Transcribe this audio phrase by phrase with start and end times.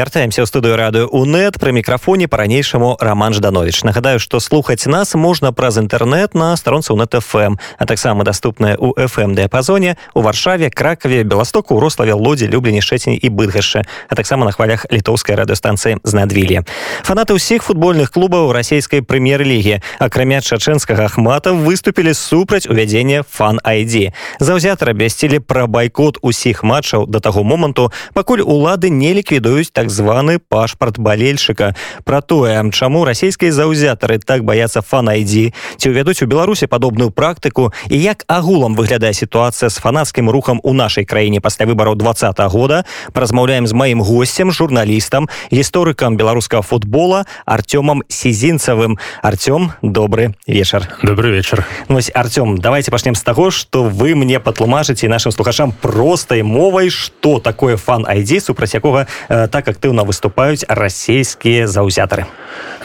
[0.00, 5.52] вяртаемся ў студыю радыё унет пры мікрафоне па-ранейшаму роман жданович нагадаю што слухаць нас можна
[5.52, 11.20] праз інтэрнэт на старонцы унет фм а таксама даступная у фм дыяпазоне у варшаве кракаве
[11.22, 16.64] беластоку рославе лодзе люблені шэцень і быдгашы а таксама на хвалях літоўскай радыёстанцыі знадвілі
[17.04, 24.96] фанаты ўсіх футбольных клубаў расійскай прэм'ер-лігі акрамя чачэнскага ахмата выступілі супраць увядзення фан айдзі заўзятары
[24.96, 30.98] абвясцілі пра байкот усіх матчаў да таго моманту пакуль улады не ліквідуюць так званы пашпарт
[30.98, 35.52] балельшчыка про тое чаму расійскія заўзятары так баяцца фанайдзі.
[35.76, 40.72] Ці ўвядуць у беларусе падобную практыку і як агулам выглядае сітуацыя з фанацкім рухам у
[40.72, 42.14] нашай краіне пасля выбараў два
[42.48, 48.98] года празмаўляем з маім гостцем журналістам гісторыкам беларускага футбола артёмам сізінцавым.
[49.22, 50.88] Артём добрый вечар.
[51.02, 56.42] Добрый вечар Вось Артём давайте пачнем з таго что вы мне патлумачыце нашим слухачам простай
[56.42, 62.28] мовай что такое фан айдзі супраць якога э, так актыўна выступаюць расійскія заўзятары.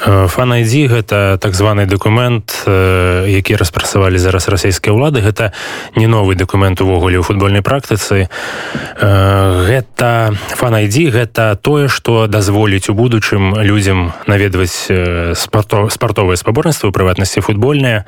[0.08, 5.20] Э, фан айдзі гэта так званы документ э, які распрацавалі зараз расійскія ўлады.
[5.20, 5.52] Гэта
[6.00, 8.32] не новы документ увогуле ў футбольнай практыцы.
[8.96, 14.88] Гэта фан айдзі гэта тое што дазволіць у будучым людзям наведваць
[15.36, 18.08] спарто спартовыя спаборніцтва прыватнасці футбольныя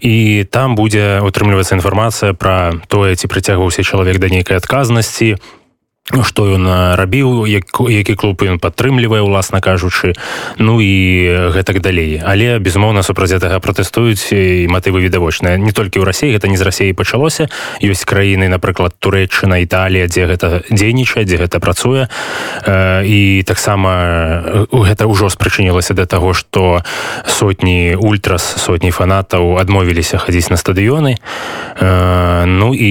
[0.00, 5.36] і там будзе утрымлівацца інфармацыя пра тое ці прыцягваўся чалавек да нейкай адказнасці
[6.10, 6.66] што ён
[6.98, 10.18] рабіў як, які клуб ён падтрымлівае уласна кажучы
[10.58, 12.18] ну і гэтак далей.
[12.18, 15.62] Але безумоўна супраць гэтага пратэстуюць і матывы відавочныя.
[15.62, 17.46] Не толькі ў рассіі гэта не з рассіі пачалося.
[17.78, 22.10] Ёсць краіны напрыклад турэччына італія дзе гэта дзейнічае дзе гэта працуе.
[23.06, 26.82] І таксама гэта ўжо спрычынілася да таго што
[27.30, 31.22] сотні ультрас сотні фанатаў адмовіліся хадзіць на стадыёны.
[31.78, 32.90] Ну і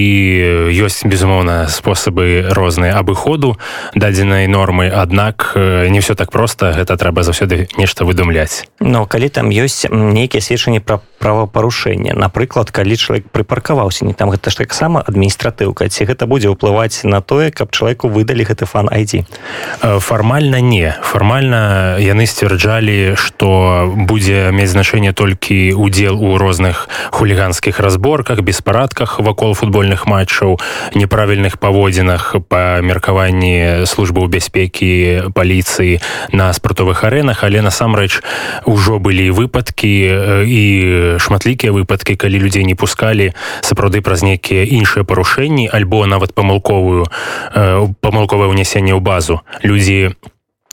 [0.80, 3.58] ёсць безумоўна спосабы розныя абыходу
[3.94, 8.64] дадзенай нормы аднак не все так просто гэта трэба заўсёды нешта выдумляць.
[8.80, 14.50] Но калі там ёсць нейкія сведчанні пра правапарушэнне напрыклад калі чалавек прыпаркаваўся не там гэта
[14.50, 19.22] ж таксама адміністратыўка ці гэта будзе ўплываць на тое каб чалавеку выдалі гэты фан айдзі?
[19.82, 20.94] Фармальна не.
[21.02, 29.54] Фармальна яны сцвярджалі што будзе мець значэнне толькі удзел у розных хуліганскіх разборках беспарадках вакол
[29.54, 30.58] футбольных матчаў
[30.94, 34.92] неправільных паводзінах па меркаванні службы ў бяспекі
[35.32, 36.04] паліцыі
[36.36, 38.20] на спартовых арэнах але насамрэч
[38.68, 39.92] ужо былі выпадкі
[40.44, 40.62] і
[41.16, 43.32] шматлікія выпадкі калі людзей не пускалі
[43.64, 47.08] сапраўды праз нейкія іншыя парушэнні альбо нават памылковую
[48.04, 49.40] памылковае ўнясенне ў базу.
[49.64, 50.12] Людзі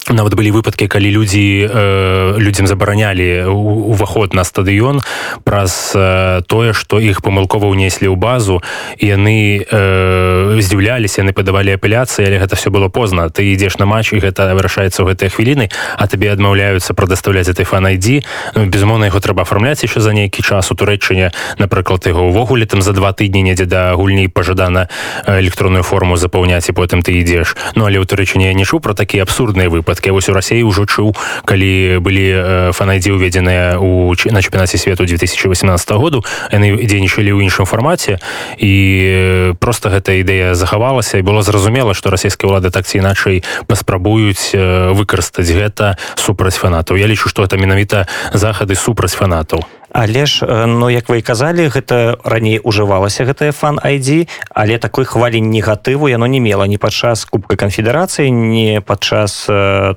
[0.09, 5.01] нават былі выпадкі калі людзі э, людзям забаранялі уваход на стадыён
[5.43, 8.61] праз э, тое што іх памылкова ўнеслі ў базу.
[8.97, 13.29] І яны э, здзіўляліся яны падавалі апеляцыі але гэта все было позна.
[13.29, 17.65] Ты ідзеш на матч і гэта вырашаецца ў гэтыя хвіліны а табе адмаўляюцца прадаставляць этой
[17.65, 18.25] фанайдзі
[18.55, 21.31] ну, безумоўна яго трэба афармляць еще за нейкі час у турэччыне
[21.61, 24.89] напрыклад яго ўвогуле там за два тыдні недзе да гульні пажадана
[25.27, 27.55] электронную форму запаўняць і потым ты ідзеш.
[27.75, 30.63] Ну але ў турэчыне я не чуў про такія абсурдныя выпадкі выпадкі вось у рассіі
[30.63, 36.23] ўжо чуў калі былі фанайдзі ўведзеныя у на чэмпіонаце свету 2018 году.
[36.51, 38.19] Яны дзейнічалі ў іншым фармаце.
[38.57, 44.55] І просто гэта ідэя захавалася і было зразумела што расійскія ўлады так ці іначай паспрабуюць
[44.95, 46.95] выкарыстаць гэта супраць фанатаў.
[46.95, 52.17] Я лічу што это менавіта захады супраць фанатаў але ж ну як вы казалі гэта
[52.23, 57.55] раней ужывалася гэтая фан айдзі але такой хвалі негатыву яно не мела ні падчас кубка
[57.55, 59.45] канфедэрацыі не падчас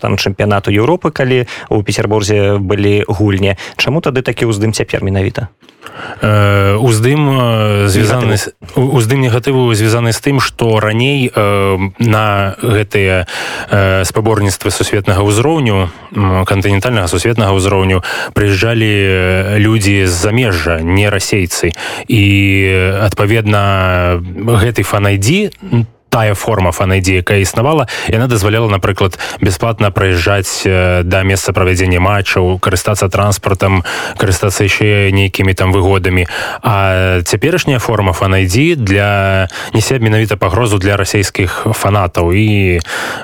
[0.01, 3.57] там чэмпіянату Еўропы калі у петербурзе былі гульні.
[3.77, 5.49] Чаму тады такі ўздым цяпер менавіта?
[6.23, 7.27] Уздым
[7.91, 8.39] звязаны
[8.79, 13.27] уздым негатыву звязаны з тым што раней на гэтыя
[14.07, 15.91] спаборніцтвы сусветнага ўзроўню
[16.47, 21.73] кантынентальнага сусветнага ўзроўню прыязджалі людзі з замежжа не расейцы.
[22.09, 22.23] І
[23.03, 30.61] адпаведна гэты фанайдзі то тая форма фанайдзі якая існавала яна дазваляла напрыклад бясплатна праязджаць
[31.09, 33.81] да месца правядзення матчаў карыстацца транспартам
[34.21, 36.29] карыстацца яшчэ нейкімі там выгодамі.
[36.61, 42.37] А цяперашняя форма фанайдзі для несе менавіта пагрозу для расійскіх фанатаў.
[42.37, 42.81] І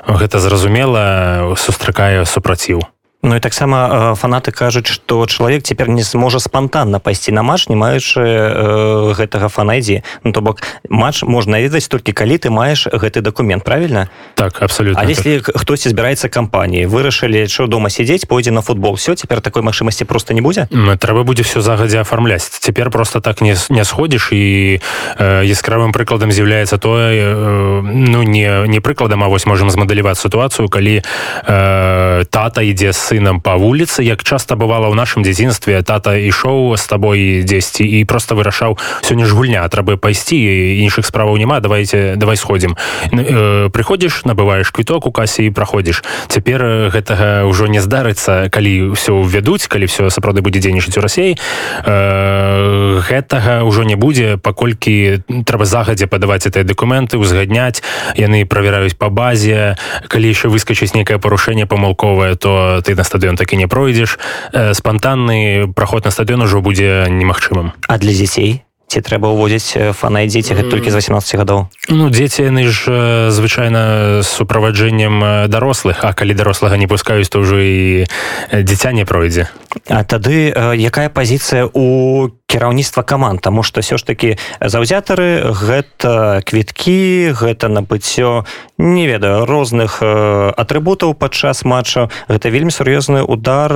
[0.09, 2.81] гэта зразумела сустракае супраціў
[3.21, 7.75] Ну і таксама фанаты кажуць што чалавек цяпер не зможа спантанна пайсці на матч не
[7.75, 13.19] маючы э, гэтага фанайдзі ну то бок матч можна ведаць толькі калі ты маеш гэты
[13.19, 15.51] дакумент правильно так абсолютно А если так.
[15.51, 20.33] хтосьці збіраецца кампаніі вырашылі що дома сядзець пойдзе на футбол все цяпер такой магчымасці просто
[20.33, 20.71] не будзе?
[20.71, 22.47] Трэба будзе все загадзя афармляць.
[22.47, 24.79] Цяпер просто так не не сходзіш і
[25.19, 30.69] э, яскравым прыкладам з'яўляецца тое э, ну не не прыкладам А вось можем змадаліваць сітуацыю
[30.69, 31.03] калі
[31.43, 36.77] э, тата ідзе с сынам по вуліцы як часто бывала ў нашым дзяцінстве тата ішоў
[36.77, 40.37] з табой дзесьці і просто вырашаў сёння ж гульня трэба пайсці
[40.85, 42.77] іншых справаў няма давайте давай сходзім
[43.09, 46.03] э, прыходзіш набываеш квіток у касе і праходзіш.
[46.29, 51.33] Цяпер гэтага ўжо не здарыцца калі ўсё ўвядуць калі все сапраўды будзе дзейнічаць у рассеі
[51.33, 57.81] э, гэтага ўжо не будзе паколькі трэба загадзя падаваць этой дакументы узгадняць
[58.13, 59.79] яны правяраюць по базе.
[60.05, 64.19] Калі еще выскочыць некае парушэнне памылковае то ты на стадыён так і не пройдзеш
[64.51, 70.25] э, спантанны праход на стадыён ужо будзе немагчымым а для дзяцей ці трэба ўводзіць фанай
[70.25, 76.11] дзеці гэта толькі з 18 гадоў ну дзеці яны ж звычайна з суправаджэннем дарослых а
[76.11, 78.09] калі дарослага не пускаюць то ўжо і
[78.51, 79.45] дзіця не пройдзе
[79.87, 87.37] а тады якая пазіцыя у кіраўніцтва каманд тому что все ж таки заўзятары гэта квіткі
[87.37, 88.43] гэта набыццё
[88.81, 92.09] не ведаю розных атрыбутаў падчас матча.
[92.27, 93.69] Гэта вельмі сур'ёзны удар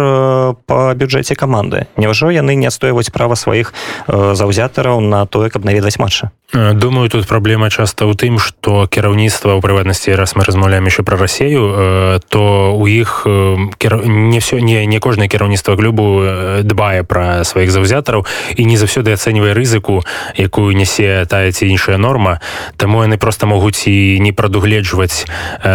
[0.66, 1.86] по бюджэце каманды.
[1.98, 3.74] Няўжо яны не адстойваюць права сваіх
[4.08, 9.62] заўзятараў на тое каб наведаць матча думаю тут праблема часта ў тым что кіраўніцтва ў
[9.62, 15.28] прыватнасці раз мы размаўляем еще про рассею то у іх не все не не кожнае
[15.28, 16.22] кіраўніцтва клубу
[16.62, 18.26] дбае про сваіх заўзятараў.
[18.56, 20.04] І не заўсёды ацэньвае рызыку
[20.38, 22.40] якую нясе тая ці іншая норма.
[22.78, 25.26] Таму яны просто могуць і не прадугледжваць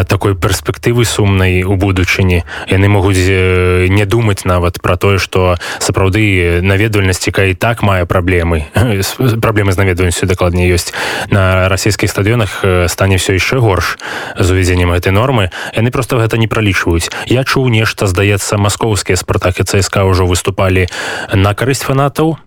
[0.09, 2.45] такой перспектывы сумнай у будучыні.
[2.69, 8.67] Яны могуць не думаць нават про тое что сапраўды наведвальнасць якая і так мае праблемы
[9.45, 10.93] праблемы з наведвальнасцю дакладней ёсць
[11.31, 13.99] на расійскіх стадыёнах стане все яшчэ горш
[14.39, 15.51] з увядзеннем гэтай нормы.
[15.75, 17.11] Яны просто гэта не пралічваюць.
[17.27, 20.89] Я чуў нешта здаецца маскоўскія спартакі цСК ўжо выступалі
[21.33, 22.39] на карысць фанатаў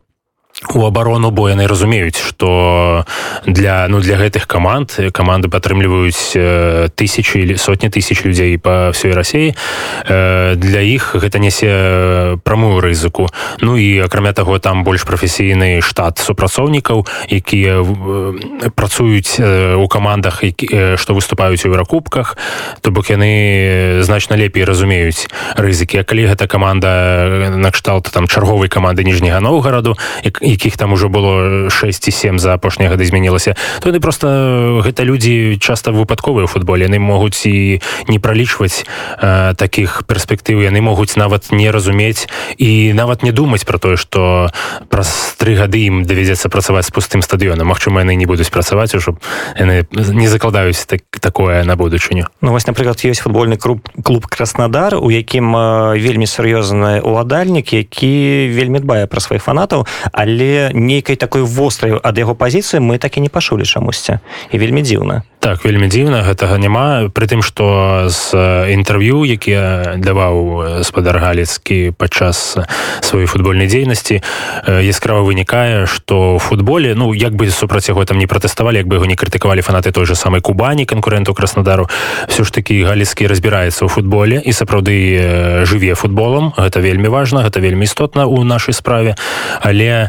[0.69, 3.05] у абарону бо яны разумеюць что
[3.45, 6.37] для ну для гэтых каманд каманды падтрымліваюць
[6.95, 9.55] тысячи или сотні тысяч людзей по всей рассіі
[10.05, 13.27] для іх гэта нясе прамую рызыку.
[13.61, 17.81] Ну і акрамя таго там больш прафесійны штат супрацоўнікаў якія
[18.75, 22.37] працуюць у камандах які што выступаюць у еўракубках
[22.81, 25.25] то бок яны значна лепей разумеюць
[25.57, 25.99] рызыкі.
[25.99, 31.69] А калі гэта каманда накшталт там чарговай каманды ніжняга новгараду і якіх там ужо было
[31.69, 36.51] 6 і 7 за апошнія гады змянілася то яны просто гэта людзі часта выпадковыя ў
[36.51, 36.85] футболе.
[36.85, 40.61] Яны могуць і не пралічваць э, таких перспектыў.
[40.61, 42.27] Яны могуць нават не разумець
[42.57, 44.51] і нават не думаць про тое что
[44.89, 47.67] праз тры гады ім давядзецца працаваць з пустым стадыёнам.
[47.67, 49.17] Мачыма яны не будуць працаваць ужо
[49.57, 52.27] яны не закладаюць так, такое на будучыню.
[52.41, 55.53] Ну вось напрыклад ёсць футбольны клуб клуб краснодар у якім
[55.97, 62.17] вельмі сур'ёзны уладальнік які вельмі дбае пра сваіх фанатаў але але нейкай такой вострай ад
[62.17, 64.19] яго пазіцыі мы так і не пашулі чамусьці.
[64.51, 67.09] І вельмі дзіўна так вельмі дзіўна гэтага няма.
[67.09, 68.29] При тым что з
[68.77, 72.61] інтэрв'ю які даваў спадар галецкі падчас
[73.01, 74.21] сваёй футбольнай дзейнасці
[74.69, 79.09] яскрава вынікае что футболе ну як бы супраць яго там не пратэставалі як бы яго
[79.09, 81.89] не крытыкавалі фанаты той же самой кубані конкуренту краснодару
[82.29, 86.53] все ж таки галецкі разбіраецца ў футболе і сапраўды жыве футболам.
[86.53, 89.17] Гэта вельмі важна гэта вельмі істотна у нашай справе.
[89.61, 90.05] Але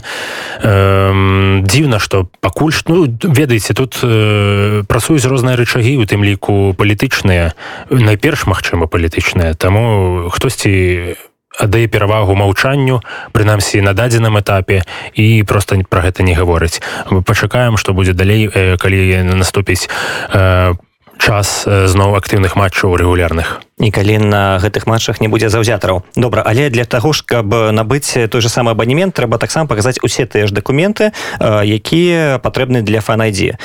[0.61, 7.53] э, дзіўна что пакуль ну ведаеце тут э, працуюць розныя рычагі у тым ліку палітычныя
[7.91, 9.55] найперш магчыма палітычныя.
[9.55, 11.17] Таму хтосьці
[11.59, 13.03] аддае перавагу маўчанню
[13.33, 16.81] прынамсі на дадзеным этапе і просто про гэта не гаворыць.
[17.27, 19.89] Пачакаем что будзе далей э, калі наступіць
[20.33, 20.75] по э,
[21.23, 26.07] час зноў актыўных матчаў рэгулярных і калі на гэтых матчах не будзе заўзятараў.
[26.15, 30.25] Добра але для таго ж каб набыць той же самы абанемент трэба таксама паказаць усе
[30.27, 31.11] тыя ж дакументы
[31.43, 33.59] якія патрэбны для фанайдзе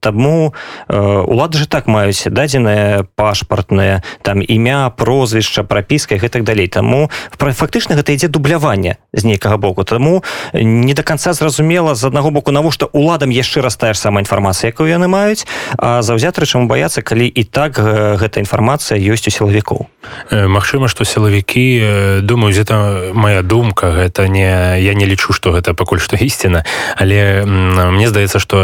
[0.00, 0.54] таму
[0.88, 6.70] улады же так маюць дадзеныя пашпартныя там імя прозвішча прапіска гэтак далей.
[6.70, 9.82] Таму фактычна гэта ідзе дубляванне з нейкага боку.
[9.84, 10.22] Таму
[10.54, 15.08] не до конца зразумела з аднаго боку навошта уладам яшчэ ж самая інфармацыя якую яны
[15.08, 15.46] маюць
[15.78, 19.88] а заўзятары чаму баяцца калі і так гэта інфармацыя ёсць у сілавікоў.
[20.30, 26.04] Магчыма што сілавікі думаюць это моя думка гэта не я не лічу што гэта пакуль
[26.04, 26.62] што ісціна
[27.00, 28.60] але мне здаецца што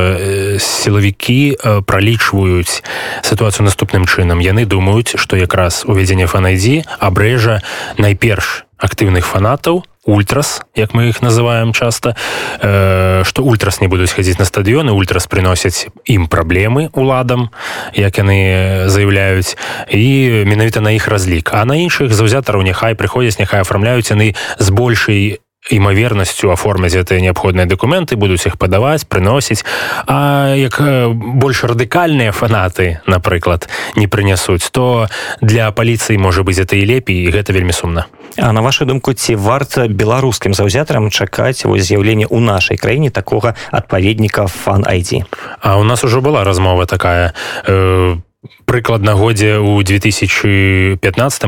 [0.60, 1.56] сілавікі
[1.88, 2.84] пралічваюць
[3.24, 4.44] сітуацыю наступным чынам.
[4.44, 7.64] Яны думаюць што якраз уведзенне фанайдзі абрэжа
[7.96, 12.16] найперш актыўных фанатаў ультрас як мы их называем часто
[12.60, 17.50] э, что ультрас не будуць хадзіць на стадыёны ультрас приносяць ім праблемы уладам
[17.94, 19.56] як яны заявляюць
[19.90, 24.70] і менавіта на іх разлік а на іншых заўзятараў няхай прыходзяць няхай афармляюць яны з
[24.70, 25.38] большай
[25.70, 29.64] імавернасцю аформіць гэтыя неабходныя дакументы будуць іх падаваць прыносіць.
[30.06, 30.80] А як
[31.14, 35.08] больш радыкальныя фанаты напрыклад не прынясуць то
[35.40, 38.06] для паліцыі можа быць это і лепей і гэта вельмі сумна.
[38.36, 43.54] А на вашу думку ці варта беларускім заўзятарам чакаць вось з'яўленне ў нашай краіне такога
[43.70, 45.24] адпаведніка фан айдзі
[45.60, 47.34] А у нас ужо была размова такая
[47.66, 48.16] э,
[48.64, 51.00] прыкладна годзе ў 2015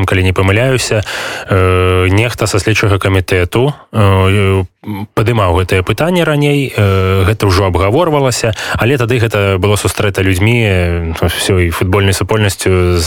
[0.06, 1.04] калі не памыляюся.
[1.46, 8.96] Э, нехта са следчага камітэту э, падымаў гэтае пытанне раней э, гэта ўжо абгаворвалася але
[8.96, 13.04] тады гэта было сустрэта людзьмі все і футбольнай супольнасцю з,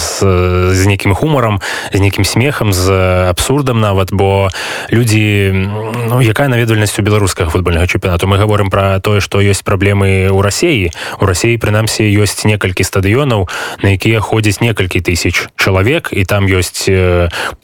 [0.69, 2.93] з нейкім хумарам з нейкім смехам з
[3.25, 4.53] абсурдам нават бо
[4.93, 5.49] людзі
[6.13, 10.39] ну, якая наведвальнасць у беларускага футбольнага чэмпіонату мы гаворым пра тое што ёсць праблемы ў
[10.45, 13.49] рассіі у рассіі прынамсі ёсць некалькі стадыёнаў
[13.81, 16.85] на якія ходзяць некалькі тысяч чалавек і там ёсць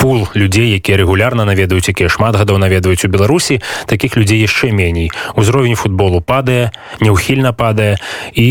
[0.02, 3.62] пул людзей якія рэгулярна наведаюць якія шмат гадоў наведваюць у беларусі.
[3.86, 5.12] Так таких людзей яшчэ меней.
[5.36, 6.72] Узровень футболу падае
[7.04, 8.00] няўхільна падае
[8.32, 8.48] і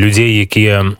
[0.00, 0.96] людзей якія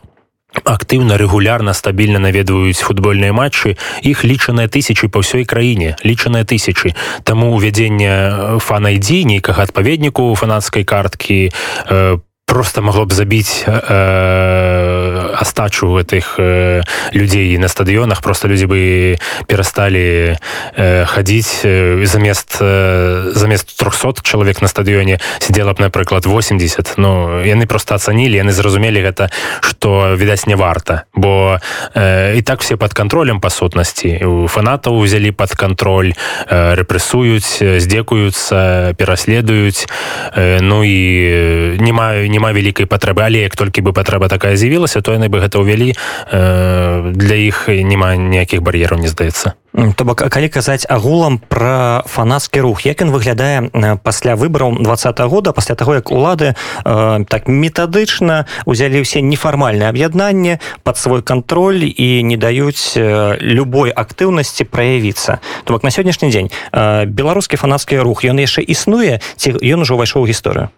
[0.63, 7.55] актыўна рэгулярна стабільна наведваюць футбольныя матчы іх лічаныя тысячи па ўсёй краіне лічаныя тысячи таму
[7.55, 11.55] увядзенне фанайдзі нейкага адпаведніку фанацкай карткі
[11.87, 19.15] по просто могло б забіць э, астачу гэтых э, людзей на стадыёнах просто людзі бы
[19.47, 20.35] перасталі
[20.75, 27.39] э, хадзіць э, замест э, замест 300 чалавек на стадыёне сидела б напрыклад 80 Ну
[27.39, 29.31] яны просто ацанілі яны зразумелі гэта
[29.61, 31.55] что відаць не варта бо
[31.95, 36.11] э, і так все под контролем па сутнасці у фанатаў узялі под контроль
[36.51, 39.87] э, рэпрэсуюць здзекуюцца пераследуюць
[40.35, 44.57] э, ну і не маю не няма вялікай патрэбы але як толькі бы патрэба такая
[44.57, 49.53] з'явілася то яны бы гэта ўвялі э, для іх няма ніякіх бар'ераў не здаецца.
[49.71, 53.69] То бок калі казаць агулам пра фанацкі рух як ён выглядае
[54.01, 54.97] пасля выбараў два
[55.29, 61.85] года пасля таго як улады э, так метадычна узялі ўсе нефармальнае аб'яднанне под свой кантроль
[61.85, 65.37] і не даюць э, любой актыўнасці праявіцца.
[65.63, 69.93] То бок на сённяшні дзень э, беларускі фанацкі рух ён яшчэ існуе ці ён ужо
[69.93, 70.73] ўвайшоў гісторыю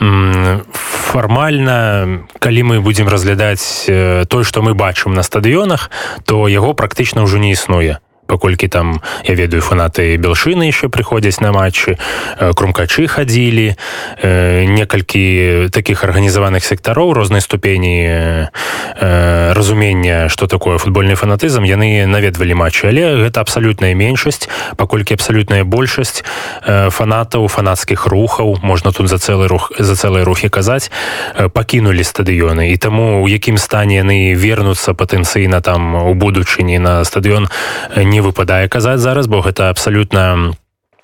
[0.00, 3.86] фармальна калі мы будзем разглядаць
[4.28, 5.90] тое што мы бачым на стадыёнах
[6.24, 7.98] то яго практычна ўжо не існуе
[8.30, 11.98] паколькі там я ведаю фанаты белшыны еще прыходзяць на матчы
[12.38, 21.18] э, крумкачы хадзілі э, некалькі таких арганізаваных сектароў рознай ступені э, разумення что такое футбольны
[21.18, 21.66] фанатызм.
[21.66, 24.46] Яны наведвалі матчы але гэта абсалютная меншасць
[24.76, 26.22] паколькі абсалютная большасць
[26.62, 30.90] фанатаў фанацкіх рухаў можна тут за цэлы рух за цэлыя рухі казаць
[31.34, 32.70] пакінулі стадыёны.
[32.70, 37.50] І таму у якім стане яны вернуцца патэнцыйна там у будучыні на стадыён
[37.96, 40.52] не не выпадае казаць зараз бо гэта абсалютна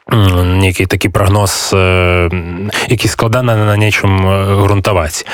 [0.06, 1.74] нейкі такі прагноз
[2.88, 4.22] які складана на нечым
[4.62, 5.26] грунтаваць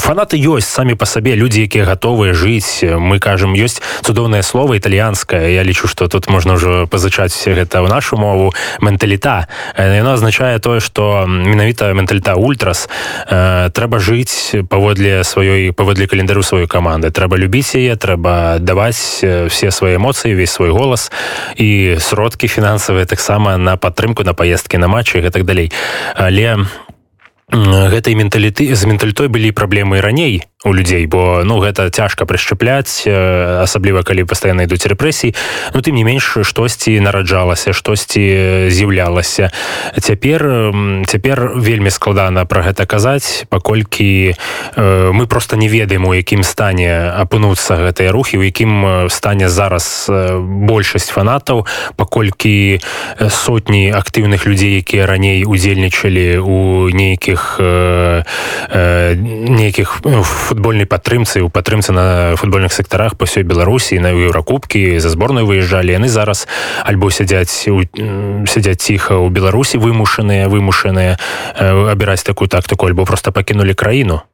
[0.00, 2.80] фанаты ёсць самі па сабе людзі якія гатовыя жыць.
[2.80, 5.52] Мы кажам ёсць цудоўнае слово італьянскае.
[5.52, 8.56] Я лічу што тут можна ўжо пазычаць гэта ў нашу мову.
[8.80, 9.52] Менталіта.
[9.76, 12.88] Яно азначае тое што менавіта менталіта ультрас
[13.28, 17.12] трэба жыць паводле сваёй паводле календару сваёй каманды.
[17.12, 21.12] Трэба любіць яе трэба даваць все свае эмоцыі весь свой голас
[21.60, 25.74] і сродкі фінансавыя таксама на падтрымку на паездкі на матчы і гэтак далей.
[26.14, 26.62] Але
[27.50, 34.04] гэтай менталіты з ментальтой былі праблемы раней у людзей бо ну гэта цяжка прышчапляць асабліва
[34.04, 35.32] калі пастаянна ідуць рэпрэсій
[35.72, 39.50] ну тым не менш штосьці нараджалася штосьці з'яўлялася.
[39.96, 40.72] Цяпер
[41.06, 44.36] цяпер вельмі складана пра гэта казаць паколькі
[44.76, 50.12] э, мы просто не ведаем у якім стане апынуцца гэтыя рухі у якім стане зараз
[50.38, 52.80] большасць фанатаў паколькі
[53.28, 58.24] сотні актыўных людзей якія раней удзельнічалі у нейкіх э,
[58.68, 64.98] э, нейкіх ну, футбольнай падтрымцы у падтрымцы на футбольных сектарах па ўсёй беларусі на еўракубкі
[64.98, 66.50] за зборную выязджалі яны зараз
[66.82, 67.54] альбо сядзяць
[68.50, 71.14] сядзяць ціха ў беларусі вымушаныя вымушаныя
[71.94, 74.26] абіраць такую тактыку альбо просто пакінулі краіну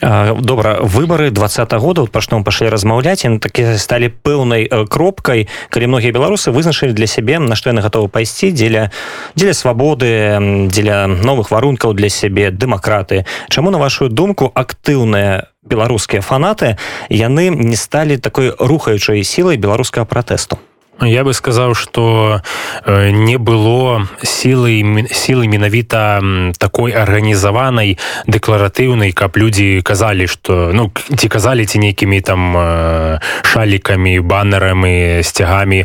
[0.00, 6.12] добра выборы двадцатого года вот пачном пашлі размаўляць яны такі сталі пэўнай кропкай калі многія
[6.12, 8.90] беларусы вызначылі для сябе на што яны гатовы пайсці дзеля
[9.34, 10.38] дзеля свабоды
[10.68, 13.24] дзеля новых варункаў для сябе дэмакраты.
[13.48, 16.76] Чаму на вашу думку актыўная беларускія фанаты
[17.10, 20.58] яны не сталі такой рухаючай сілай беларускага пратэсту
[21.00, 22.40] Я бы сказаў, што
[22.84, 26.24] э, не было сілы сілы менавіта
[26.56, 34.20] такой арганізаванай дэкларатыўнай, каб людзі казалі, што ну ці казалі ці нейкімі там э, шалікамі,
[34.20, 35.84] баннерамі, сцягамі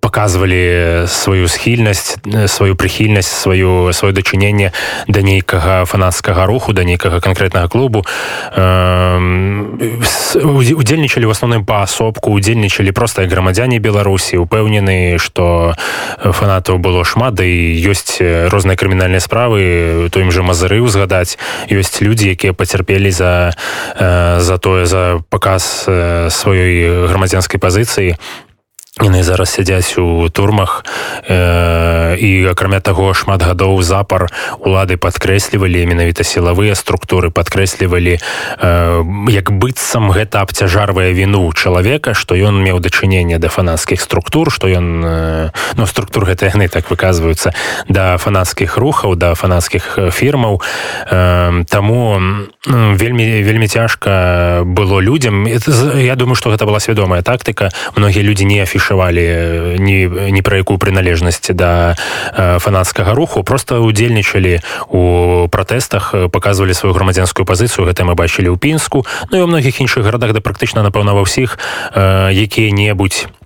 [0.00, 4.72] показывалі сваю схільнасць, сваю прыхільнасць, сваю сваё дачыненне
[5.08, 8.04] да нейкага фанацкага руху, да нейкага канкрэтнага клубу.
[10.38, 15.74] удзельнічалі ў асноўным паасобку, удзельнічалі проста грамадзяне Беларусі упэўнены что
[16.22, 21.38] фанатаў было шмат да і ёсць розныя крымінальныя справы то ім жа мазары узгадаць
[21.70, 23.52] ёсць людзі якія пацярпелі за
[24.38, 25.86] за тое за паказ
[26.30, 28.16] сваёй грамадзянскай пазіцыі
[29.02, 30.84] яны зараз сядзяць у турмах
[31.28, 34.28] э, і акрамя таго шмат гадоў запар
[34.58, 38.20] улады падкрэслівалі менавіта сілавыя структуры падкрэслівалі э,
[39.30, 44.86] як быццам гэта абцяжарвае віну чалавека што ён меў дачыненне да фанацкіх структур што ён
[45.04, 47.54] э, ну структур гэта яны так выказваюцца
[47.88, 50.60] да фанацкіх рухаў да фанацкіх фірмаў.
[51.10, 52.18] Э, таму
[52.66, 55.46] ну, вельмі вельмі цяжка было людзям.
[55.46, 57.70] Я думаю што гэта была свядомая тактыка.
[57.96, 61.94] Многія людзі не афіш адчувалі э, ні, ні пра якую прыналежнасць да
[62.32, 67.84] э, фанацкага руху просто удзельнічалі у пратэстах э, показывалі сваю грамадзянскую пазіцыю.
[67.84, 69.04] Гэта мы бачылі ў пінску.
[69.30, 71.60] Ну і ў многіх іншых гарадах да практычна напэўна ва ўсіх
[72.32, 73.37] якія-небудзь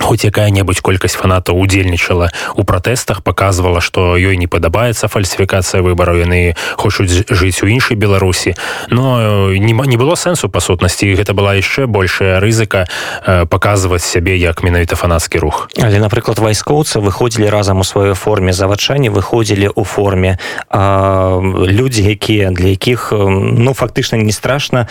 [0.00, 6.54] хоць якая-небудзь колькасць фанатаў удзельнічала у пратэстах показывала что ёй не падабаецца фальсіфікацыя выбараў яны
[6.76, 8.54] хочуць жыць у іншай беларусі
[8.90, 12.86] но не, не было сэнсу па сутнасці гэта была яшчэ большая рызыка
[13.26, 15.68] э, показываць сябе як менавіта фанацкі рух.
[15.78, 20.38] Але напрыклад вайскоўцы выходзілі разам у сваёй форме завачанні выходзілі у форме
[20.72, 24.86] людзі якія для якіх ну фактычна не страшна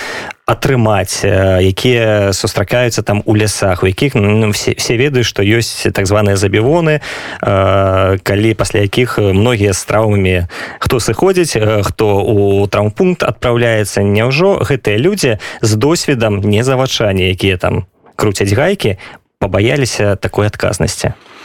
[0.48, 6.08] атрымаць якія сустракаюцца там у лясах у якіх ну, все, все ведаюць што ёсць так
[6.08, 7.04] званыя забівоны
[7.44, 10.48] калі пасля якіх многія з траўмамі
[10.80, 11.60] хто сыходзіць
[11.92, 17.84] хто у траўмпункт адпраўляецца няўжо гэтыя людзі з досведам не завачання якія там
[18.16, 18.96] круцяць гайкі
[19.40, 21.08] пабаяліся такой адказнасці?
[21.08, 21.37] Э,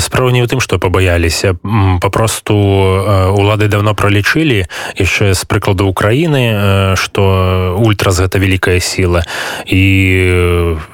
[0.00, 1.56] справа не ў тым што пабаяліся.
[2.00, 4.66] Папросту э, улады давно пралічылі
[4.96, 7.42] яшчэ з прыкладу Украіны што э,
[7.80, 9.26] ультраз гэта вялікая сіла.
[9.66, 9.82] І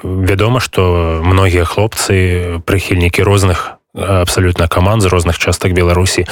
[0.03, 6.25] вядома што многія хлопцы прыхільнікі розных абсолютно команд з розных частак беларусі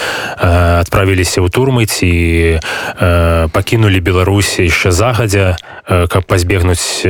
[0.81, 2.57] адправіліся ў турмы ці
[3.53, 7.05] пакінулі беларусі яшчэ загадзя каб пазбегнуць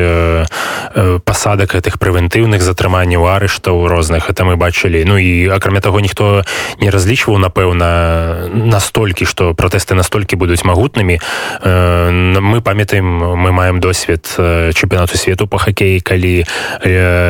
[1.23, 6.43] пасадак гэтых прэвентыўных затрыманняў арыштаў розных это мы бачылі ну і акрамя таго ніхто
[6.83, 11.19] не разлічваў напэўна настолькі што пратэсты настолькі будуць магутнымі.
[11.63, 13.07] Мы памятаем
[13.39, 16.43] мы маем досвед чэмпіянату свету по хакеі калі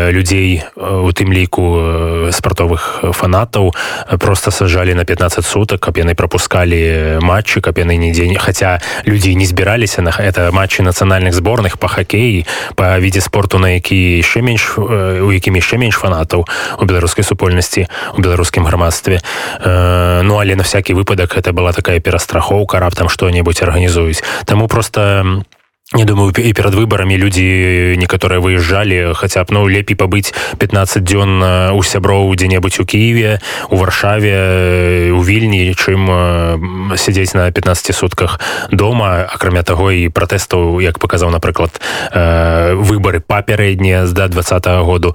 [0.10, 3.74] людзей у тым ліку спартовых фанатаў
[4.20, 9.36] просто сажалі на 15 суток каб яны пропускалі матчы каб яны нідзе не хаця людзі
[9.36, 12.46] не збіраліся на это матчы нацыянальных зборных по хакеі
[12.76, 16.48] по відзе спорту на які яшчэ менш у якім яшчэ менш фанатаў
[16.80, 19.22] у беларускай супольнасці у беларускім грамадстве.
[19.64, 24.24] Ну але на всякий выпадак это была такая перастрахоўка раптам што-небудзь арганізуюць.
[24.46, 25.61] Таму просто у
[25.94, 31.44] Не думаю і перад выбарамі людзі некаторыя выязджалі хаця б ну лепей пабыць 15 дзён
[31.76, 38.40] у сяброў дзе-небудзь у Киеве у варшаве у вільні чым сядзець на 15 сутках
[38.72, 39.28] дома.
[39.28, 41.76] Акрамя таго і пратэстаў як паказаў напрыклад
[42.16, 45.12] выбары папярэднія з да два -го году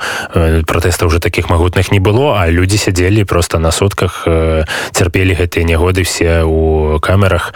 [0.69, 4.29] пратэстаў уже таких магутных не было а людзі сядзелі просто на сутках
[4.93, 7.55] цярпелі гэтыя нягоды все у камерах.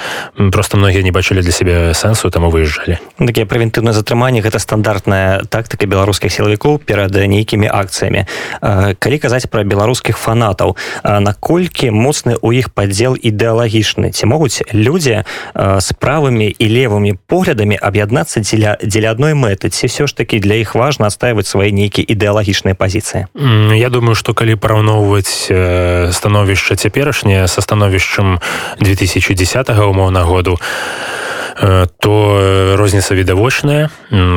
[0.52, 5.86] Просто многія не бачылі для сябе сэнсу таму выязджалі такія прэвентыўныя затрыманні гэта стандартная тактыка
[5.86, 8.24] беларускіх сілавікоў перад нейкімі акцыямі
[8.60, 14.10] калі казаць пра беларускіх фанатаў наколькі моцны у іх падзел ідэалагічны?
[14.10, 19.68] Ці могуць людзі з правымі і левымі поглядамі аб'яднацца дзеля дзеля адной мэты?
[19.68, 23.26] Ці все ж таки для іх важна адстаивать свае нейкія ідэалагічныя пазіцыі?
[23.74, 25.52] Я думаю что калі параўноўваць
[26.12, 28.40] становішча цяперашняе са становішчам
[28.80, 30.58] 2010 умоўна году
[32.00, 33.88] то то розніца відавочная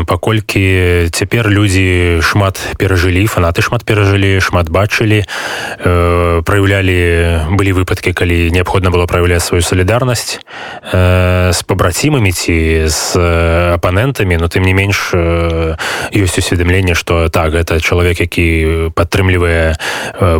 [0.06, 5.23] паколькі цяпер людзі шмат перажылі фанаты шмат перажылі шмат бачылі
[6.45, 6.99] праяўлялі
[7.58, 10.38] былі выпадкі калі неабходна было праяўляць сваю салідарнасць
[11.56, 13.17] з пабрацімамі ці з
[13.73, 14.38] апанентамі.
[14.38, 15.15] Но тым не менш
[16.13, 19.73] ёсць усведамленне што так гэта чалавек які падтрымлівае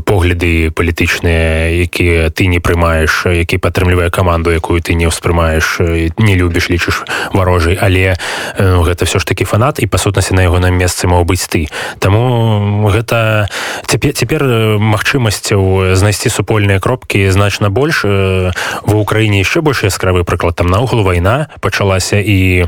[0.05, 5.81] погляды палітычныя якія ты не прымаеш які падтрымлівае каманду якую ты не ўспрымаеш
[6.19, 8.17] не любіш лічыш варожай але
[8.59, 11.45] ну, гэта все ж таки фанат і па сутнасці на яго на месцы мог быць
[11.45, 11.69] ты.
[11.99, 13.47] Таму гэта
[13.86, 14.41] цяпер цяпер
[14.81, 18.03] магчымасцяў знайсці супольныя кропкі значна больш.
[18.03, 20.57] Ва ўкраіне яшчэ больш яскравы прыклад.
[20.57, 22.65] Там наогул вайна пачалася і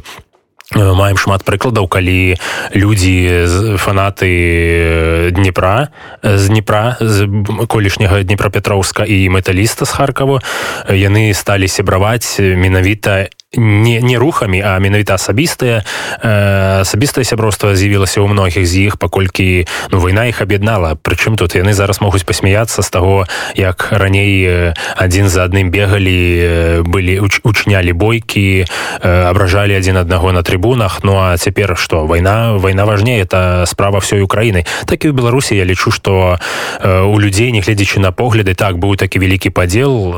[0.74, 2.42] маем шмат прыкладаў калі
[2.74, 3.46] людзі
[3.78, 7.30] фанаты днепра з днепра з
[7.70, 10.42] колішняга днепрапетроўска і металіста з харкаву
[10.90, 15.84] яны сталі сябраваць менавіта не не рухамі а менавіта асабістыя
[16.22, 20.96] асабістае сяброўства з'явілася ў многіх з іх паколькі ну вайна іх аб'яднала.
[20.96, 27.22] Прычым тут яны зараз могуць пасмяяцца з таго як раней адзін за адным бегалі былі
[27.44, 28.66] учнялі бойкі
[29.02, 31.04] абражалі адзін аднаго на трыбунах.
[31.04, 34.66] Ну а цяпер што вайна вайна важней это справа ўсёй украіны.
[34.86, 36.40] Так і ў беларусі я лічу што
[36.84, 40.16] у людзей не гледзячы на погляды так быў такі вялікі падзел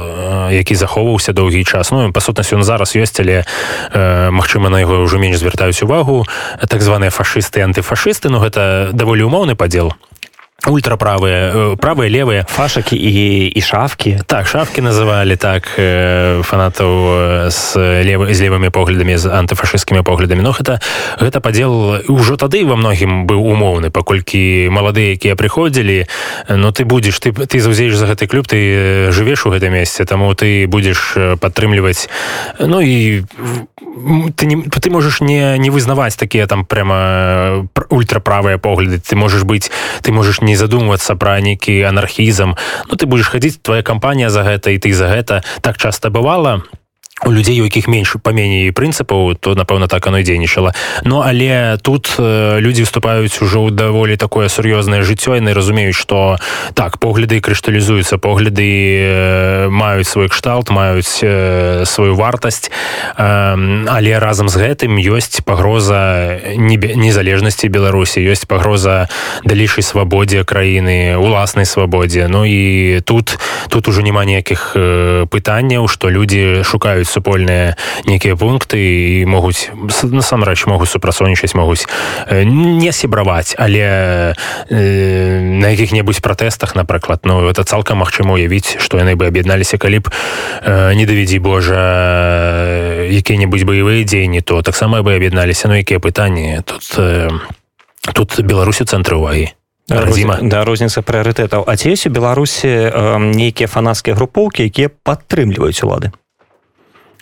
[0.51, 1.91] які захоўваўся доўгі час.
[1.91, 6.23] Ну па сутнасці ён зараз ёсць але э, магчыма на яго ўжо менш звяртаюць увагу
[6.63, 9.91] так званыя фашысты антыфашысты но гэта даволі умоўны падзел
[10.65, 17.77] ультраправыя э, правыя левыя фашакі і і шафкі так шафкі называлі так э, фанатаў з
[18.01, 20.81] левы з левымі поглядамі з антыфашысцкімі поглядамі но гэта
[21.21, 26.09] гэта падзел ўжо тады во многім быў умоўны паколькі маладыя якія прыходзілі
[26.49, 30.33] но ты будзеш ты ты заўзееш за гэты клуб ты жывеш у гэтым месцы таму
[30.33, 32.09] ты будзеш падтрымліваць
[32.59, 33.23] ну і
[34.35, 38.99] ты не ты можаш не не вызнаваць такія там прямо ультраправыя погляды.
[38.99, 42.55] Ты можаш быць ты можаш не не задумвацца пра нейкі анархізм.
[42.87, 45.43] Ну ты будешь хадзіць твоя кампанія за гэта і ты за гэта.
[45.59, 46.63] Так часто бывала
[47.25, 50.73] у людзей у якіх менш паменей прынцыпаў то напэўна так оно і дзейнічала.
[51.03, 56.37] Ну але тут э, людзі вступаюць ужо ў даволі такое сур'ёзнае жыццё яны разумеюць што
[56.77, 62.69] так погляды крышталізуюцца погляды э, маюць свой кшталт маюць э, сваю вартасць.
[63.17, 69.09] Але разам з гэтым ёсць пагроза незалежнасці беларусі ёсць пагроза
[69.41, 72.29] далейшай свабодзе краіны уласнай свабодзе.
[72.29, 73.41] Ну і тут
[73.73, 74.77] тут ужо няма ніякіх
[75.33, 79.71] пытанняў што людзі шукаюць становяць супольныя нейкія пункты і могуць
[80.03, 81.87] насамрэч могуць супрацоўнічаць могуць
[82.29, 84.35] не сябраваць але
[84.69, 89.99] э, на якіх-небудзь пратэстах напрыклад ну это цалкам магчыма уявіць што яны бы аб'ядналіся калі
[89.99, 90.11] б
[90.61, 95.67] э, не давядзі Божа якія-небудзь баявыя дзеянні то таксама бы аб'ядналіся.
[95.67, 96.61] Ну якія пытанні?
[96.65, 97.31] Тут э,
[98.13, 99.53] тут беларусі цэнтры увагі
[99.89, 100.39] Розіма.
[100.41, 101.63] да розніца прыярытэтаў.
[101.63, 106.11] А ці ёсць у беларусі э, нейкія фанацкія групоўкі якія падтрымліваюць улады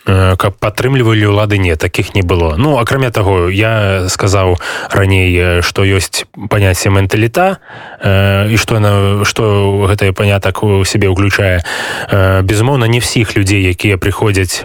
[0.06, 2.54] каб падтрымлівалі ўлады не таких не было.
[2.56, 4.56] Ну акрамя таго я сказаў
[4.90, 7.58] раней што ёсць паняцце менталіта
[8.46, 9.42] і што яна што
[9.90, 11.66] гэтае панятак у сябе ўключае.
[12.46, 14.64] Безумоўна не всіх людзей якія прыходзяць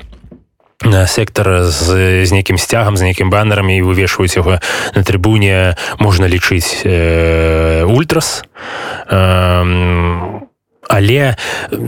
[1.08, 4.58] сектор з, з нейкім сцягам з нейкім баннерам і вывешваюць яго
[4.96, 8.44] на трыбуне можна лічыць э, ультрас.
[9.10, 10.51] Э,
[10.92, 11.38] але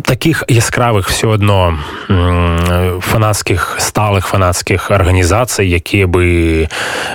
[0.06, 6.68] таких яскравых все одно фанацкіх сталых фанацкіх арганізацый якія бы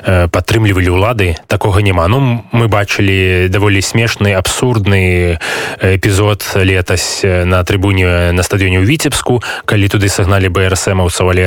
[0.04, 2.08] падтрымлівалі ўлады такога няма.
[2.08, 5.40] Ну мы бачылі даволі смешны абсурдны
[5.80, 11.44] эпізод летась на трыбуне на стадыёне ў віцебску калі туды сагналі брсмаўцаў але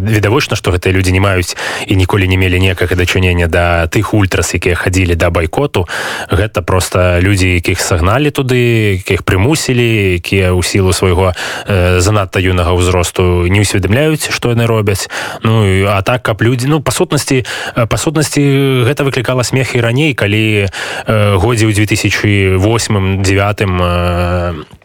[0.00, 4.56] відавочна што гэтыя людзі не маюць і ніколі не мелі некага дачынення да тых ультрас
[4.56, 5.84] якія хадзілі да байкоту.
[6.32, 11.34] Гэта просто людзі якіх сагналі туды якіх прымусілі прымусілі якія ў сілу свайго
[11.66, 15.10] э, занадта юнага ўзросту не ўсведамляюць што яны робяць.
[15.42, 17.42] Ну а так каб людзі ну па сутнасці
[17.74, 24.77] па сутнасці гэта выклікала смех і раней калі э, годзе ў 2008 девятым э,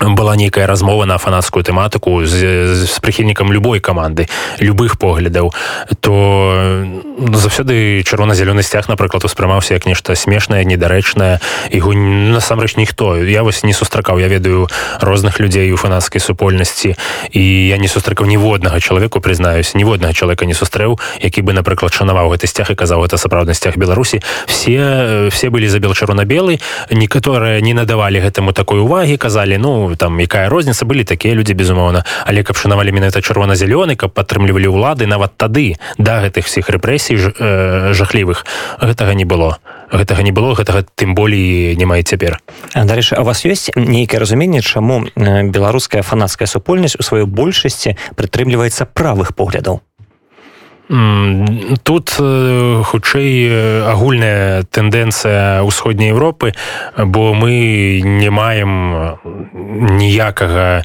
[0.00, 5.52] была нейкая размова на фанацкую тэматыку з, з прыхільнікам любой каманды любых поглядаў
[6.00, 11.40] то ну, заўсёды чырвона-зялёны сцяг напрыклад успрымаўся як нешта смешнае недарэчнае
[11.72, 13.16] яго насамрэч ніхто.
[13.16, 14.18] Я вось не сустракаў.
[14.18, 14.68] Я ведаю
[15.00, 16.96] розных людзей у фанацкай супольнасці
[17.32, 22.30] і я не сустракаў ніводнага чалавеку прызнаюсь ніводнага чалавека не сустрэў які бы напрыклад шанаваў
[22.34, 27.60] гэты сцяг і казаў это сапраўдны сцяг беларусі все все былі за бел чырвона-белы некаторыя
[27.60, 32.04] не надавалі гэтаму такой увагі казалі ну Ну там якая розніца былі такія людзі безумоўна
[32.28, 37.92] але каб шанавалі менавіта чырвона-зялёны каб падтрымлівалі ўлады нават тады да гэтых всіх рэпрэсій э,
[37.96, 38.44] жахлівых.
[38.84, 39.56] Гэтага не было.
[39.88, 42.36] Гэтага не было гэтага тым болей не мае цяпер
[42.76, 49.32] дарэчы у вас ёсць нейкае разуменне чаму беларуская фанацкая супольнасць у сваёй большасці прытрымліваецца правых
[49.32, 49.80] поглядаў
[50.88, 56.56] тут хутчэй агульная тэндэнцыя ўсходняй Европы
[56.96, 59.20] бо мы не маем
[60.00, 60.80] ніякага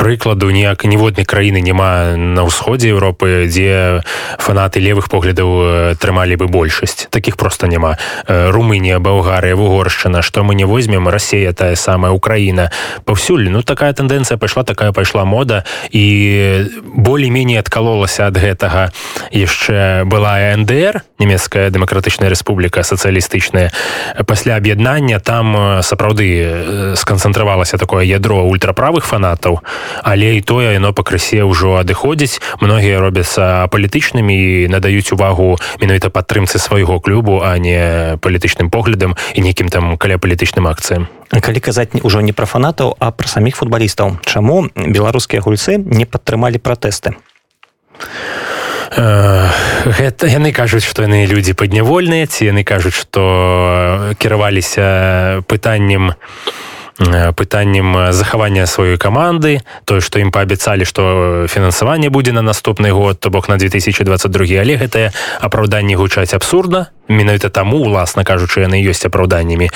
[0.00, 4.00] прыкладу ніяк ніводнай краіны няма на ўсходзе Европы дзе
[4.40, 7.12] фанаты левых поглядаў трымалі бы большасць.
[7.12, 8.00] Таких просто няма.
[8.24, 12.72] Румынія Балгарыя вугоршчына што мы не возьмем Расія тая самая Украіна.
[13.04, 16.64] Паўсюль ну такая тэндэнцыя пайшла такая пайшла мода і
[16.96, 18.88] болей-меней адкалолася ад гэтага.
[19.41, 23.70] і яшчэ была ндр нямецкая дэмакратычная рэспубліка сацыялістычная.
[24.26, 29.62] Пасля аб'яднання там сапраўды сканцэнтравалася такое ядро ультраправых фанатаў
[30.02, 32.40] але і тое яно пакрысе ўжо адыходзіць.
[32.60, 39.40] Многія робяцца палітычнымі і надаюць увагу менавіта падтрымцы свайго клубу а не палітычным поглядам і
[39.42, 41.08] нейкім там каля палітычным акцыям.
[41.32, 44.18] Калі казаць ўжо не пра фанатаў а пра саміх футбалістаў.
[44.24, 47.16] Чаму беларускія гульцы не падтрымалі пратэсты
[48.96, 56.12] гэта яны кажуць што яны людзі паднявольныя ці яны кажуць што кіраваліся пытаннем
[57.34, 63.30] пытаннем захавання сваёй каманды тое што ім паабяцалі што фінансаванне будзе на наступны год то
[63.30, 69.68] бок на 2022 але гэтае апраўданне гучаць абсурдна менавіта таму уласна кажучы яны ёсць апраўданнямі.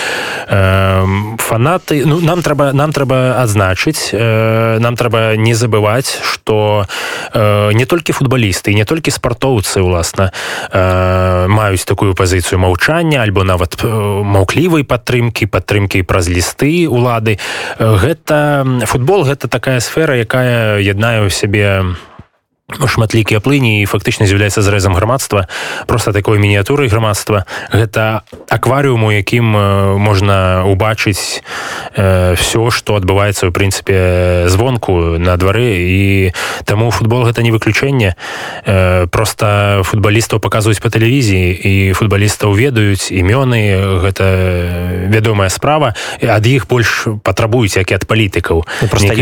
[0.48, 1.04] Э,
[1.38, 6.86] фанаты ну нам трэба нам трэба адзначыць э, нам трэба не забываць что
[7.32, 10.32] э, не толькі футбалісты не толькі спартоўцы уласна
[10.70, 13.88] э, маюць такую пазіцыю маўчання альбо нават э,
[14.22, 17.38] маўклівай падтрымкі падтрымкі праз лісты улады.
[17.78, 22.15] Гэта футбол гэта такая сфера якая яднае ў сябе у
[22.66, 25.46] шматлікія плыні і фактычна з'яўляецца зрэзам грамадства
[25.86, 27.46] просто такой мініятурай грамадства.
[27.70, 29.54] Гэта акварыум у якім
[30.02, 31.46] можна убачыць
[31.94, 35.78] э, все что адбываецца ў прынцыпе звонку на двары.
[35.78, 36.34] І
[36.66, 38.18] таму футбол гэта не выключэнне.
[38.66, 45.94] Э, просто футбалістаў паказваюць по тэлевізіі і футбалістаў ведаюць імёны гэта вядомая справа.
[46.18, 49.14] Ад іх больш патрабуюць як і ад палітыкаў ну, просто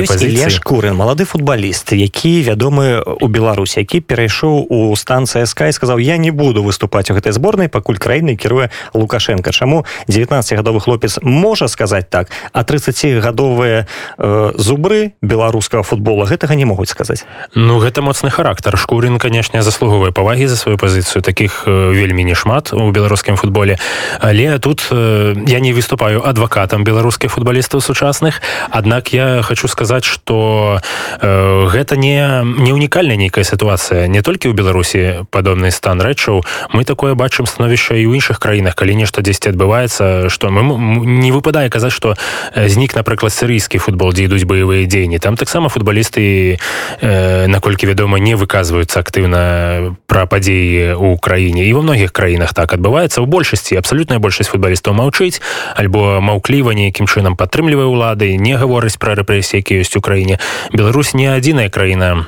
[0.49, 6.31] шкуры малады футбаліст які вядомы у Беларусь які перайшоў у станцыя скай сказаў я не
[6.31, 12.31] буду выступаць у гэтай зборнай пакуль краіны кіруе лукашенко чаму 19гадовы хлопец можа сказаць так
[12.53, 13.87] а 30гадовыя
[14.19, 17.25] э, зубры беларускага футбола гэтага не могуць сказаць?
[17.55, 18.77] Ну гэта моцны характар.
[18.77, 21.23] Шкурин канешне заслугвае павагі за сваю пазіцыю.
[21.23, 23.79] Таких э, вельмі не шмат у беларускім футболе.
[24.21, 28.43] Але тут э, я не выступаю адвакатам беларускіх футбалістаў сучасных.
[28.71, 30.81] Аднак я хочу сказаць что
[31.21, 35.01] э, гэта не не унікальна нейкая сітуацыя не толькі ў беларусі
[35.33, 36.45] падобны стан рэчаў
[36.77, 38.77] мы такое бачым становішча і ў іншых краінах.
[38.77, 40.61] Калі нешта дзесьці адбываецца што мы
[41.09, 42.15] не выпадае казаць што
[42.53, 45.19] знік напрыклад сірыйскі футбол дзе ідуць баявыя дзеянні.
[45.19, 46.61] Там таксама футбалісты
[47.01, 51.65] э, наколькі вядома не выказваюцца актыўна пра падзеі ў краіне.
[51.65, 53.25] І во многіх краінах так адбываецца.
[53.25, 55.41] Ў большасці абсалютная большасць футбалістаў маўчыць
[55.75, 60.39] альбо маўкліва нейкім чынам падтрымлівае ўлады не гаворыць пра рэпрэсіі які ёсць у краіне.
[60.73, 62.27] Беларусь не адзіная краіна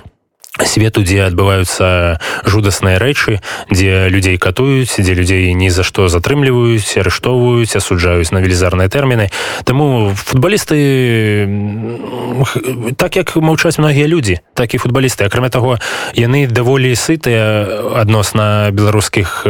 [0.64, 3.40] свету дзе адбываюцца жудасныя рэчы
[3.70, 9.30] дзе людзей катуюць дзе людзей ні за што затрымліваюць арыштоўваюць асуджаюць на велізарныя тэрміны
[9.64, 11.48] Таму футбалісты
[12.96, 15.78] так як маўчаць многія людзі так і футбалісты акрамя таго
[16.14, 17.66] яны даволі сытыя
[18.00, 19.44] адносна беларускіх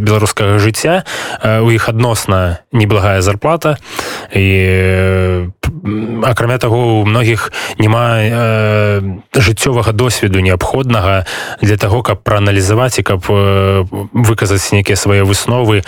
[0.00, 1.04] беларускага жыцця.
[1.44, 3.78] У іх адносна неблагая зарплата.
[4.34, 5.48] І
[6.24, 8.22] акрамя таго у многіх няма
[9.34, 11.24] жыццёвага досведу неабходнага
[11.60, 15.82] для таго каб прааналізаваць і каб э, выказаць нейкія свае высновы.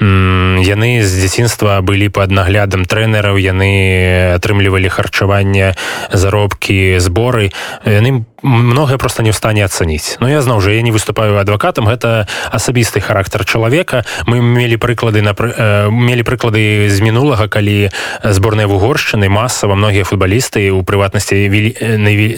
[0.00, 5.74] Яны з дзяцінства былі под наглядам трэнераў яны атрымлівалі харчаванне
[6.12, 7.52] заробкі зборы.
[7.84, 11.88] Яны многае просто не ў стане ацаніць но я зноў жа я не выступаю адвакатам
[11.88, 17.90] гэта асабісты характар чалавека мы мелі прыклады на э, мелі прыклады з мінулага калі
[18.24, 21.36] зборная вугоршчыны масава многія футбалісты у прыватнасці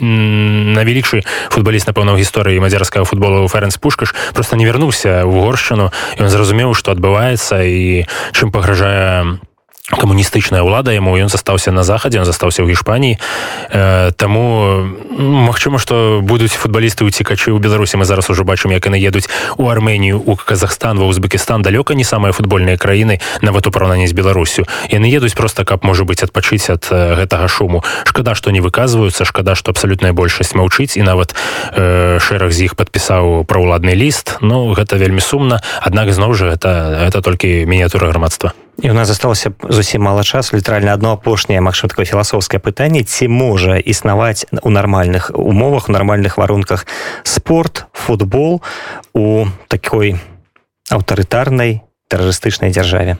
[0.02, 6.74] навялікшы футбаліст напэўна гісторыі мадзярскага футбола ференс пушкаш просто не вярнуўся ў горшчыну ён зразумеў
[6.74, 9.38] што адбываецца і чым пагражае
[9.92, 13.18] камуністычная ўлада яму ён застаўся на захадзе он застаўся ў гішпаніі
[13.70, 18.96] э, таму Мачыма што будуць футбалісты уцікачы ў беларусі мы зараз ужо бачым як яны
[18.96, 19.28] едуць
[19.60, 24.16] у арменію у казахстан ва узбекістан далёка не самыя футбольныя краіны нават у параўнанні з
[24.16, 24.64] беларусю.
[24.88, 27.84] Яны едуць просто каб можа быць адпачыць ад гэтага шуму.
[28.04, 31.34] Шкада што не выказваюцца шкада што абсалютная большасць маўчыць і нават
[31.76, 34.38] э, шэраг з іх падпісаў праўладны ліст.
[34.40, 39.08] Ну гэта вельмі сумна аднак зноў жа это это толькі мініатура грамадства і у нас
[39.08, 44.70] засталося зусім мала часу літаральна одно апошняе магчым такое філасофскае пытанне ці можа існаваць у
[44.70, 46.86] нармальных умовах нармальных варунках
[47.22, 48.62] спорт футбол
[49.14, 50.18] у такой
[50.90, 53.18] аўтарытарнай тэрарыстычнай дзяржаве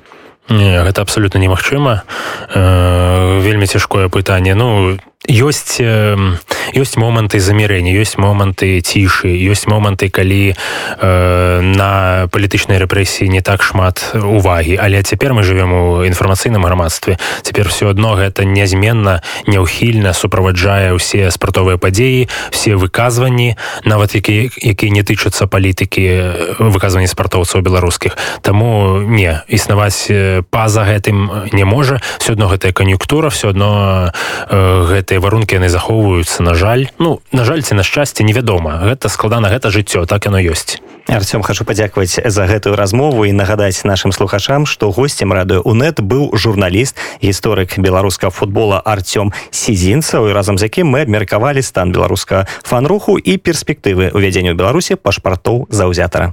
[0.51, 2.03] Не, гэта абсолютно немагчыма
[2.51, 4.99] э, вельмі цяжкое пытанне ну
[5.31, 13.41] ёсць ёсць моманты замірэння ёсць моманты цішы ёсць моманты калі э, на палітычнай рэпрэсіі не
[13.41, 14.79] так шмат увагі.
[14.83, 17.19] Але цяпер мы живвем у інфармацыйным грамадстве.
[17.43, 23.55] Цяпер все адно гэта нязменна няўхільна суправаджае ўсе спартовыя падзеі все выказванні
[23.85, 28.19] нават які які не тычацца палітыкі выказванні спартоўцаў беларускіх.
[28.43, 30.11] Таму не існаваць
[30.51, 32.03] па-за гэтым не можа.
[32.19, 34.11] Все адно гэтая кан'юктура все адно
[34.51, 36.89] э, гэта гэтыя варункі яны захоўваюцца на жаль.
[36.97, 38.81] Ну на жаль ці на шчасце невядома.
[38.81, 40.81] Гэта складана гэта жыццё так яно ёсць.
[41.05, 46.33] Артём хочу падзякаваць за гэтую размову і нагадаць нашим слухачам што гостцем радыё унет быў
[46.33, 53.21] журналіст гісторык беларускага футбола Артём сізінцаў і разам з якім мы абмеркавалі стан беларускага фан-руху
[53.21, 56.33] і перспектывы ўвядзення ў беларусі пашпартоў заўзятара.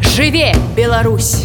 [0.00, 1.44] Жыве Беларусь